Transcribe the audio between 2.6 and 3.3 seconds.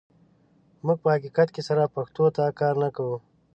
نه کوو.